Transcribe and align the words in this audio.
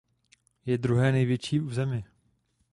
Je 0.65 0.77
druhé 0.77 1.11
největší 1.11 1.59
v 1.59 1.73
zemi. 1.73 2.03